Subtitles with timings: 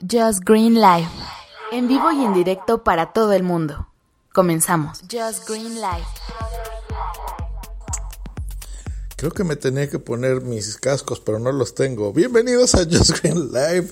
[0.00, 1.08] Just Green Live.
[1.72, 3.88] En vivo y en directo para todo el mundo.
[4.32, 5.00] Comenzamos.
[5.10, 6.06] Just Green Live.
[9.16, 12.12] Creo que me tenía que poner mis cascos, pero no los tengo.
[12.12, 13.90] Bienvenidos a Just Green Live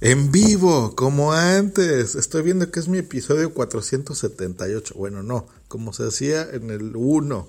[0.00, 2.14] en vivo, como antes.
[2.14, 4.94] Estoy viendo que es mi episodio 478.
[4.96, 7.46] Bueno, no, como se hacía en el 1.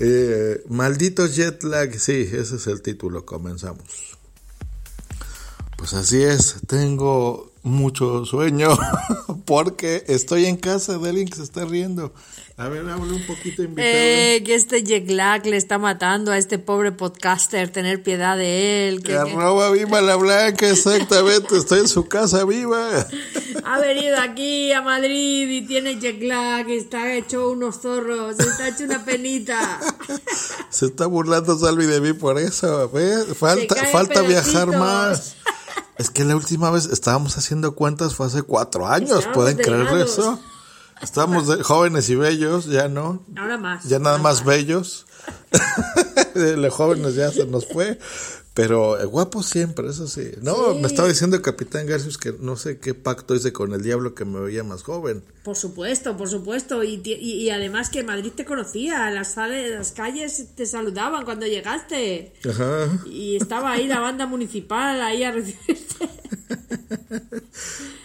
[0.00, 3.26] Eh, maldito jet lag, sí, ese es el título.
[3.26, 4.13] Comenzamos.
[5.84, 8.70] Pues así es, tengo mucho sueño
[9.44, 12.10] porque estoy en casa de alguien que se está riendo.
[12.56, 13.94] A ver, hable un poquito invitado.
[13.94, 18.88] Eh, que este jet lag le está matando a este pobre podcaster, tener piedad de
[18.88, 19.02] él.
[19.02, 23.06] Que, Arroba viva la blanca, exactamente, estoy en su casa viva.
[23.66, 28.84] Ha venido aquí a Madrid y tiene jet lag, está hecho unos zorros, está hecho
[28.84, 29.80] una penita.
[30.68, 33.26] Se está burlando Salvi de mí por eso, ¿ves?
[33.38, 35.36] Falta, falta viajar más.
[35.98, 39.86] Es que la última vez estábamos haciendo cuentas fue hace cuatro años, Estábamos ¿pueden creer
[40.06, 40.40] eso?
[41.02, 43.22] Estábamos de- jóvenes y bellos, ya no.
[43.36, 43.84] Ahora más.
[43.84, 45.06] Ya nada más bellos.
[46.34, 47.98] Los jóvenes ya se nos fue.
[48.54, 50.30] Pero eh, guapos siempre, eso sí.
[50.40, 50.78] No, Sí.
[50.80, 54.24] me estaba diciendo Capitán Garcius que no sé qué pacto hice con el diablo que
[54.24, 55.24] me veía más joven.
[55.42, 56.84] Por supuesto, por supuesto.
[56.84, 62.32] Y, y, y además que Madrid te conocía, las, las calles te saludaban cuando llegaste.
[62.48, 62.86] Ajá.
[63.06, 65.83] Y estaba ahí la banda municipal ahí a recibirte.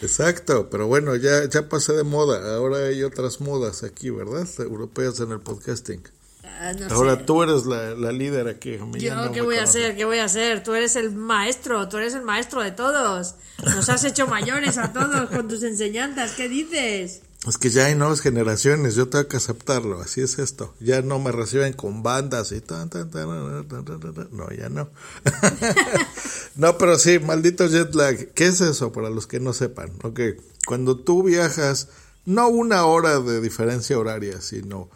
[0.02, 2.56] Exacto, pero bueno, ya, ya pasé de moda.
[2.56, 4.48] Ahora hay otras modas aquí, ¿verdad?
[4.60, 6.02] Europeas en el podcasting.
[6.44, 7.24] Ah, no Ahora sé.
[7.24, 8.78] tú eres la, la líder aquí.
[8.98, 9.96] Yo, no ¿qué voy a hacer?
[9.96, 10.62] ¿Qué voy a hacer?
[10.64, 13.36] Tú eres el maestro, tú eres el maestro de todos.
[13.64, 16.32] Nos has hecho mayores a todos con tus enseñanzas.
[16.34, 17.22] ¿Qué dices?
[17.48, 20.74] Es que ya hay nuevas generaciones, yo tengo que aceptarlo, así es esto.
[20.82, 23.28] Ya no me reciben con bandas y tan, tan, tan,
[23.68, 24.28] tan, tan, tan, tan.
[24.32, 24.90] No, ya no.
[26.56, 28.34] no, pero sí, maldito jet lag.
[28.34, 29.92] ¿Qué es eso para los que no sepan?
[30.04, 30.20] Ok,
[30.66, 31.88] cuando tú viajas,
[32.26, 34.90] no una hora de diferencia horaria, sino,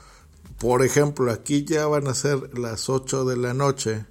[0.59, 4.05] por ejemplo, aquí ya van a ser las 8 de la noche.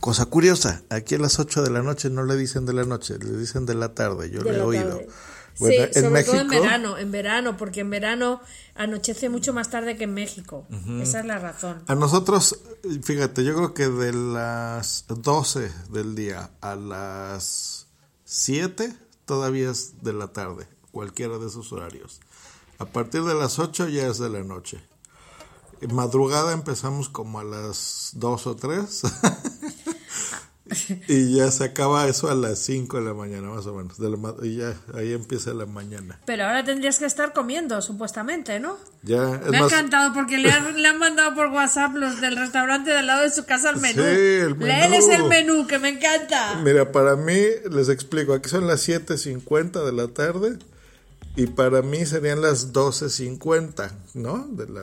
[0.00, 3.18] Cosa curiosa, aquí a las 8 de la noche no le dicen de la noche,
[3.20, 4.88] le dicen de la tarde, yo De lo he oído.
[4.98, 5.08] tarde.
[5.54, 8.40] Sí, sobre todo en verano, en verano, porque en verano
[8.74, 10.66] anochece mucho más tarde que en México.
[11.00, 11.82] Esa es la razón.
[11.86, 12.58] A nosotros,
[13.02, 17.86] fíjate, yo creo que de las 12 del día a las
[18.24, 22.20] 7 todavía es de la tarde, cualquiera de esos horarios.
[22.78, 24.82] A partir de las 8 ya es de la noche.
[25.80, 29.02] En madrugada empezamos como a las 2 o 3.
[31.08, 33.98] y ya se acaba eso a las 5 de la mañana, más o menos.
[33.98, 36.20] De la ma- y ya ahí empieza la mañana.
[36.26, 38.76] Pero ahora tendrías que estar comiendo, supuestamente, ¿no?
[39.02, 42.36] Ya, es Me ha encantado porque le han, le han mandado por WhatsApp los del
[42.36, 44.02] restaurante del lado de su casa el menú.
[44.02, 45.12] Sí, el menú.
[45.12, 46.60] El menú, que me encanta.
[46.62, 47.38] Mira, para mí,
[47.70, 50.58] les explico, aquí son las 7.50 de la tarde
[51.34, 54.46] y para mí serían las 12.50, ¿no?
[54.50, 54.82] De la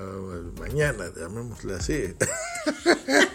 [0.60, 2.04] mañana, llamémosle así.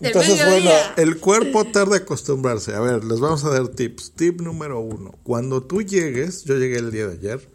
[0.00, 2.74] Entonces, bueno, el cuerpo tarda a acostumbrarse.
[2.74, 4.12] A ver, les vamos a dar tips.
[4.12, 5.12] Tip número uno.
[5.22, 7.50] Cuando tú llegues, yo llegué el día de ayer,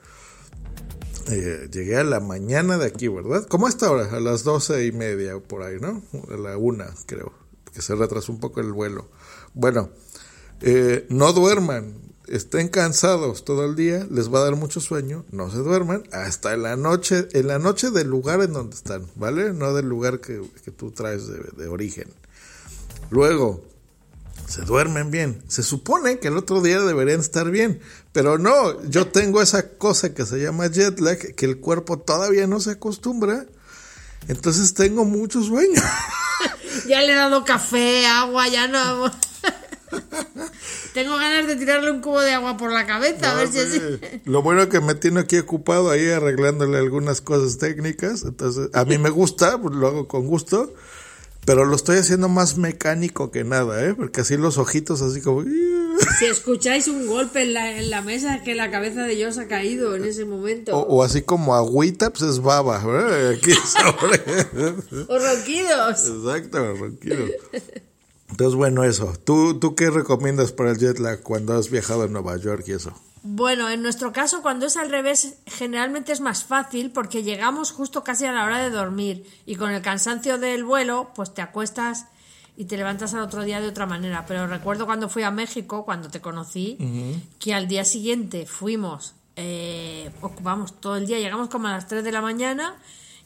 [1.32, 3.46] eh, llegué a la mañana de aquí, ¿verdad?
[3.48, 4.10] ¿Cómo a esta hora?
[4.16, 6.02] A las doce y media o por ahí, ¿no?
[6.34, 7.34] A la una, creo,
[7.74, 9.10] que se retrasó un poco el vuelo.
[9.54, 9.92] Bueno,
[10.62, 11.96] eh, no duerman,
[12.28, 16.54] estén cansados todo el día, les va a dar mucho sueño, no se duerman hasta
[16.54, 19.54] en la noche, en la noche del lugar en donde están, ¿vale?
[19.54, 22.08] No del lugar que, que tú traes de, de origen.
[23.10, 23.64] Luego,
[24.48, 25.44] se duermen bien.
[25.48, 27.80] Se supone que el otro día deberían estar bien,
[28.12, 32.48] pero no, yo tengo esa cosa que se llama jet lag, que el cuerpo todavía
[32.48, 33.46] no se acostumbra,
[34.28, 35.82] entonces tengo mucho sueño.
[36.88, 39.12] Ya le he dado café, agua, ya no.
[40.94, 43.82] Tengo ganas de tirarle un cubo de agua por la cabeza, a ver si así.
[44.26, 48.98] Lo bueno que me tiene aquí ocupado ahí arreglándole algunas cosas técnicas, entonces a mí
[48.98, 50.74] me gusta, pues, lo hago con gusto,
[51.46, 53.94] pero lo estoy haciendo más mecánico que nada, ¿eh?
[53.94, 55.44] Porque así los ojitos así como...
[56.18, 59.38] Si escucháis un golpe en la, en la mesa, es que la cabeza de Dios
[59.38, 60.78] ha caído en ese momento.
[60.78, 63.30] O, o así como agüita, pues es baba, ¿verdad?
[63.32, 64.22] Aquí sobre...
[65.08, 66.08] O ronquidos.
[66.08, 67.26] Exacto, ronquido.
[68.30, 69.14] Entonces, bueno, eso.
[69.24, 72.74] ¿Tú, ¿Tú qué recomiendas para el jet lag cuando has viajado a Nueva York y
[72.74, 72.94] eso?
[73.22, 78.04] Bueno, en nuestro caso, cuando es al revés, generalmente es más fácil porque llegamos justo
[78.04, 82.06] casi a la hora de dormir y con el cansancio del vuelo, pues te acuestas
[82.56, 84.26] y te levantas al otro día de otra manera.
[84.26, 86.78] Pero recuerdo cuando fui a México, cuando te conocí,
[87.40, 92.04] que al día siguiente fuimos, eh, ocupamos todo el día, llegamos como a las 3
[92.06, 92.76] de la mañana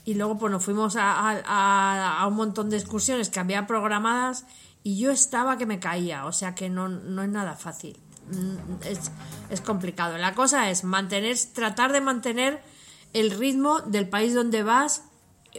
[0.05, 4.45] y luego pues nos fuimos a, a- a un montón de excursiones que había programadas
[4.83, 7.97] y yo estaba que me caía, o sea que no, no es nada fácil.
[8.29, 9.11] Mm, Es,
[9.49, 10.17] es complicado.
[10.17, 12.61] La cosa es mantener, tratar de mantener
[13.13, 15.03] el ritmo del país donde vas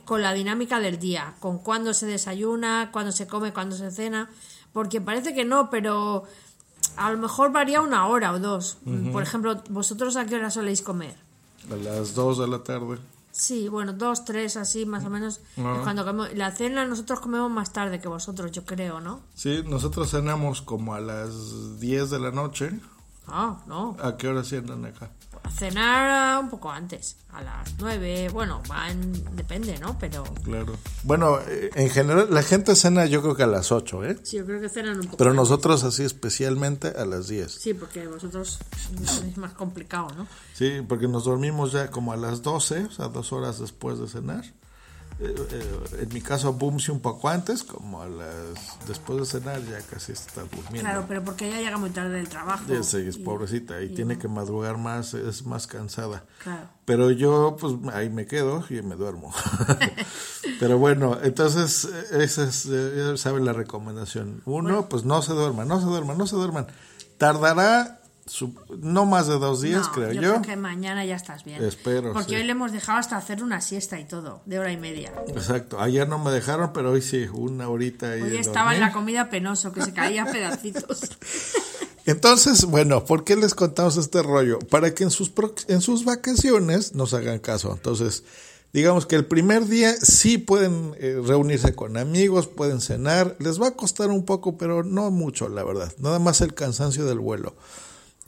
[0.05, 4.29] con la dinámica del día, con cuándo se desayuna, cuándo se come, cuándo se cena,
[4.73, 6.25] porque parece que no, pero
[6.97, 8.79] a lo mejor varía una hora o dos.
[9.13, 11.15] Por ejemplo, ¿vosotros a qué hora soléis comer?
[11.71, 12.99] A las 2 de la tarde.
[13.37, 15.41] Sí, bueno, dos, tres, así más o menos.
[15.59, 15.81] Ah.
[15.83, 19.23] Cuando comemos- la cena nosotros comemos más tarde que vosotros, yo creo, ¿no?
[19.35, 22.79] Sí, nosotros cenamos como a las 10 de la noche.
[23.27, 23.97] Ah, no.
[24.01, 25.11] ¿A qué hora cenan acá?
[25.45, 28.29] A cenar un poco antes, a las nueve.
[28.33, 29.97] Bueno, va en- depende, ¿no?
[29.99, 30.75] Pero Claro.
[31.03, 34.19] Bueno, eh, en general, la gente cena yo creo que a las 8, ¿eh?
[34.23, 35.17] sí, yo creo que cenan un poco.
[35.19, 35.43] Pero antes.
[35.43, 37.53] nosotros así especialmente a las 10.
[37.53, 38.59] Sí, porque vosotros
[39.29, 40.27] es más complicado, ¿no?
[40.55, 44.09] Sí, porque nos dormimos ya como a las 12, o sea, dos horas después de
[44.09, 44.45] cenar.
[45.21, 48.35] Eh, eh, en mi caso, Bumsy un poco antes, como a las
[48.89, 50.81] después de cenar ya casi está durmiendo.
[50.81, 52.65] Claro, pero porque ella llega muy tarde del trabajo.
[52.69, 56.25] Ya sé, es y- pobrecita y, y tiene que madrugar más, es más cansada.
[56.43, 56.69] Claro.
[56.85, 59.33] Pero yo, pues ahí me quedo y me duermo.
[60.61, 64.43] Pero bueno, entonces, eh, esa es, ya saben la recomendación.
[64.45, 66.67] Uno, pues no se duerman, no se duerman, no se duerman.
[67.19, 68.01] Tardará
[68.79, 70.23] no más de dos días, No, creo yo.
[70.23, 70.31] yo.
[70.33, 71.63] creo que mañana ya estás bien.
[71.63, 72.37] Espero, Porque sí.
[72.37, 75.13] hoy le hemos dejado hasta hacer una siesta y todo, de hora y media.
[75.29, 78.23] Exacto, ayer no me dejaron, pero hoy sí, una horita ahí.
[78.23, 81.01] Hoy estaba en la comida penoso, que se caía a pedacitos.
[82.07, 84.59] Entonces, bueno, ¿por qué les contamos este rollo?
[84.59, 85.33] Para que en sus,
[85.69, 87.73] en sus vacaciones nos hagan caso.
[87.73, 88.25] Entonces,
[88.75, 93.37] digamos que el primer día sí pueden eh, reunirse con amigos, pueden cenar.
[93.39, 95.93] Les va a costar un poco, pero no mucho, la verdad.
[95.99, 97.55] Nada más el cansancio del vuelo.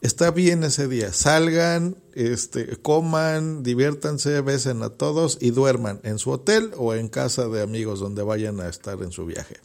[0.06, 1.12] Está bien ese día.
[1.12, 7.48] Salgan, este, coman, diviértanse, besen a todos y duerman en su hotel o en casa
[7.48, 9.56] de amigos donde vayan a estar en su viaje.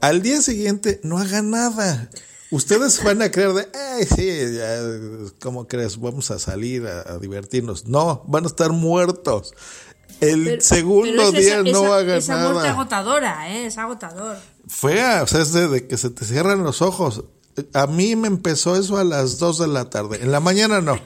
[0.00, 2.10] Al día siguiente no hagan nada.
[2.50, 6.00] Ustedes van a creer de, ay, sí, ya, ¿cómo crees?
[6.00, 7.86] Vamos a salir a, a divertirnos.
[7.86, 9.54] No, van a estar muertos.
[10.20, 12.70] El Pero- segundo pero es día esa- no esa- hagan Esa muerte nada.
[12.72, 13.66] agotadora, ¿eh?
[13.66, 14.36] Es agotador.
[14.66, 17.22] Fea, o sea, es de, de que se te cierran los ojos.
[17.74, 20.18] A mí me empezó eso a las 2 de la tarde.
[20.22, 20.98] En la mañana no.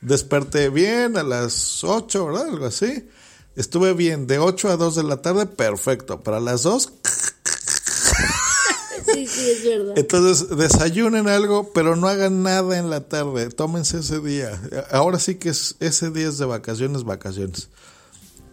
[0.00, 2.48] Desperté bien a las 8, ¿verdad?
[2.48, 3.08] Algo así.
[3.56, 6.20] Estuve bien de 8 a 2 de la tarde, perfecto.
[6.20, 6.92] Para las 2,
[9.14, 9.94] Sí, sí, es verdad.
[9.96, 13.48] entonces desayunen algo, pero no hagan nada en la tarde.
[13.48, 14.60] Tómense ese día.
[14.90, 17.68] Ahora sí que es, ese día es de vacaciones, vacaciones.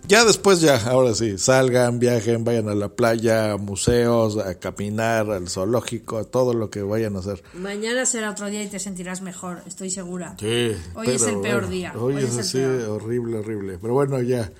[0.08, 5.32] Ya después ya, ahora sí, salgan, viajen, vayan a la playa, a museos, a caminar,
[5.32, 7.42] al zoológico, a todo lo que vayan a hacer.
[7.54, 10.36] Mañana será otro día y te sentirás mejor, estoy segura.
[10.40, 12.90] Sí, Hoy es el peor bueno, día, Hoy, hoy es es así, peor.
[12.90, 13.78] horrible, horrible.
[13.82, 14.52] Pero bueno, ya.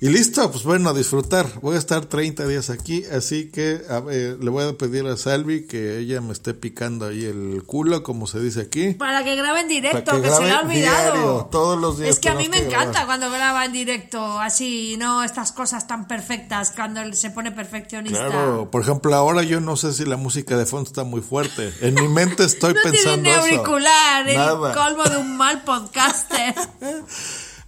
[0.00, 1.46] Y listo, pues bueno, a disfrutar.
[1.60, 5.16] Voy a estar 30 días aquí, así que a ver, le voy a pedir a
[5.16, 8.94] Salvi que ella me esté picando ahí el culo, como se dice aquí.
[8.94, 11.12] Para que grabe en directo, Para que que, se le ha olvidado.
[11.14, 13.06] diario, todos los días Es que a mí me encanta grabar.
[13.06, 18.24] cuando graba en directo, así, no estas cosas tan perfectas, cuando se pone perfeccionista.
[18.28, 21.72] Claro, por ejemplo, ahora yo no sé si la música de fondo está muy fuerte.
[21.80, 23.56] En mi mente estoy no pensando tiene ni eso.
[23.56, 24.74] auricular, el Nada.
[24.74, 26.54] colmo de un mal podcaster.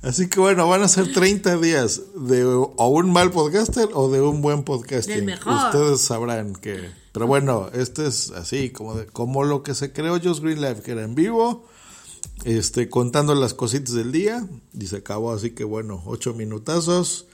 [0.02, 4.21] Así que bueno, van a ser 30 días de o un mal podcaster o de
[4.23, 5.26] un buen podcasting.
[5.26, 5.52] Mejor.
[5.52, 6.88] Ustedes sabrán que...
[7.12, 10.83] Pero bueno, este es así, como, de- como lo que se creó Just Green Life,
[10.83, 11.66] que era en vivo,
[12.45, 17.26] este, contando las cositas del día, y se acabó, así que bueno, ocho minutazos.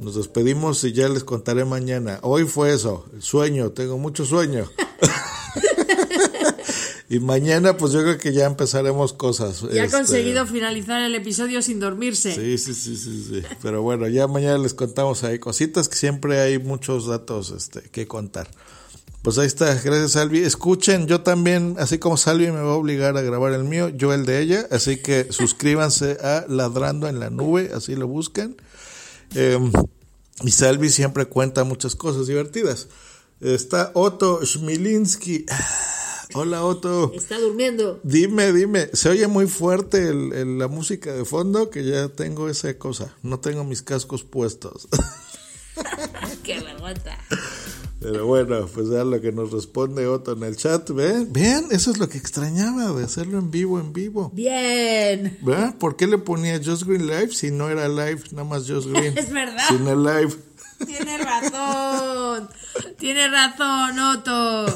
[0.00, 2.18] Nos despedimos y ya les contaré mañana.
[2.22, 4.68] Hoy fue eso, el sueño, tengo mucho sueño.
[7.12, 9.62] y mañana pues yo creo que ya empezaremos cosas.
[9.70, 12.34] Y ha este, conseguido finalizar el episodio sin dormirse.
[12.34, 13.42] Sí, sí, sí, sí, sí.
[13.60, 18.06] Pero bueno, ya mañana les contamos ahí cositas que siempre hay muchos datos este, que
[18.06, 18.48] contar.
[19.20, 20.38] Pues ahí está, gracias Salvi.
[20.38, 24.14] Escuchen, yo también, así como Salvi me va a obligar a grabar el mío, yo
[24.14, 28.56] el de ella, así que suscríbanse a Ladrando en la Nube, así lo buscan.
[29.34, 29.58] Eh,
[30.44, 32.88] y Salvi siempre cuenta muchas cosas divertidas.
[33.42, 35.44] Está Otto Schmilinski.
[36.34, 37.12] Hola Otto.
[37.14, 38.00] Está durmiendo.
[38.02, 42.48] Dime, dime, se oye muy fuerte el- el- la música de fondo que ya tengo
[42.48, 43.14] esa cosa.
[43.22, 44.88] No tengo mis cascos puestos.
[46.42, 47.16] Qué vergüenza.
[48.00, 51.32] Pero bueno, pues ya lo que nos responde Otto en el chat, ¿ven?
[51.32, 54.30] Vean, eso es lo que extrañaba de hacerlo en vivo, en vivo.
[54.34, 55.38] Bien.
[55.40, 55.76] ¿Verdad?
[55.78, 59.16] ¿Por qué le ponía Just Green Live si no era live, nada más Just Green?
[59.16, 59.68] Es verdad.
[59.68, 60.34] Sin el live.
[60.84, 62.48] Tiene razón.
[62.98, 64.66] Tiene razón, Otto.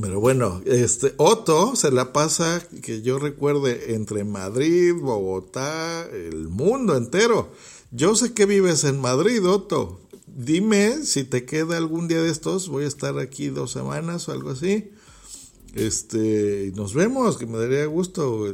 [0.00, 6.96] Pero bueno, este Otto se la pasa, que yo recuerde, entre Madrid, Bogotá, el mundo
[6.96, 7.52] entero.
[7.92, 10.00] Yo sé que vives en Madrid, Otto.
[10.26, 12.68] Dime si te queda algún día de estos.
[12.68, 14.90] Voy a estar aquí dos semanas o algo así.
[15.74, 18.52] Este, nos vemos, que me daría gusto.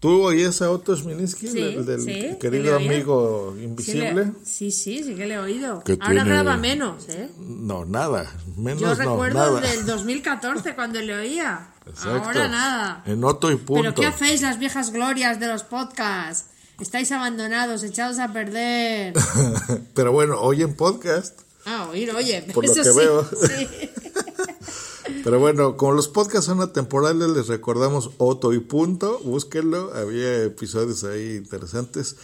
[0.00, 4.14] ¿Tú oías a Otto Smilinski, Sí, el del sí, querido amigo Sí, invisible?
[4.26, 5.82] le- sí, sí, sí que le he oído.
[5.82, 7.28] Que Ahora tiene- graba menos, ¿eh?
[7.40, 8.32] No, nada.
[8.56, 9.60] Menos Yo no, recuerdo nada.
[9.60, 11.70] del 2014 cuando le oía.
[11.84, 12.28] Exacto.
[12.28, 13.02] Ahora nada.
[13.06, 13.82] En Otto y punto.
[13.82, 16.50] ¿Pero qué hacéis las viejas glorias de los podcasts?
[16.78, 19.14] Estáis abandonados, echados a perder.
[19.94, 21.40] Pero bueno, hoy en podcast.
[21.66, 23.24] Ah, oír, oye, Por lo eso que sí, veo.
[23.42, 23.90] sí.
[25.24, 29.18] Pero bueno, como los podcasts son atemporales, les recordamos Otto y punto.
[29.20, 32.16] Búsquenlo, había episodios ahí interesantes.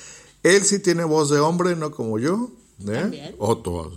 [0.42, 2.50] Él sí tiene voz de hombre, no como yo.
[2.86, 3.34] ¿eh?
[3.38, 3.92] Otto,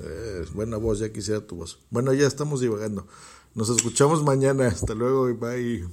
[0.00, 1.78] eh, buena voz, ya quisiera tu voz.
[1.90, 3.06] Bueno, ya estamos divagando.
[3.54, 4.66] Nos escuchamos mañana.
[4.66, 5.88] Hasta luego y bye.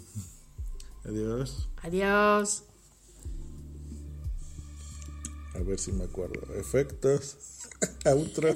[1.05, 1.67] Adiós.
[1.83, 2.63] Adiós.
[5.55, 6.41] A ver si me acuerdo.
[6.55, 7.37] Efectos.
[8.05, 8.55] Outro.